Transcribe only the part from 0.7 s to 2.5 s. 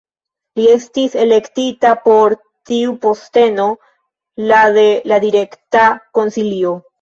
estis elektita por